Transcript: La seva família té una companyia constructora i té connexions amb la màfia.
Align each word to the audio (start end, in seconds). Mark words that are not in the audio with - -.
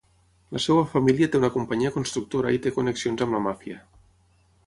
La 0.55 0.61
seva 0.61 0.85
família 0.93 1.27
té 1.33 1.41
una 1.41 1.51
companyia 1.57 1.91
constructora 1.99 2.55
i 2.57 2.61
té 2.65 2.73
connexions 2.79 3.25
amb 3.27 3.37
la 3.39 3.45
màfia. 3.51 3.79